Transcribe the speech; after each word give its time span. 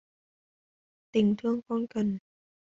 Tình 1.11 1.35
thương 1.37 1.61
con 1.67 1.87
cần 1.87 2.17